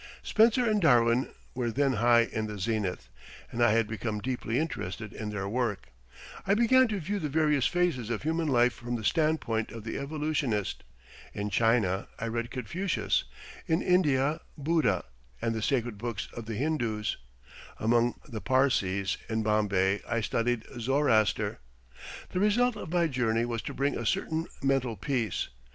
[0.23, 3.07] Spencer and Darwin were then high in the zenith,
[3.51, 5.89] and I had become deeply interested in their work.
[6.47, 9.99] I began to view the various phases of human life from the standpoint of the
[9.99, 10.83] evolutionist.
[11.35, 13.25] In China I read Confucius;
[13.67, 15.05] in India, Buddha
[15.39, 17.17] and the sacred books of the Hindoos;
[17.77, 21.59] among the Parsees, in Bombay, I studied Zoroaster.
[22.31, 25.49] The result of my journey was to bring a certain mental peace.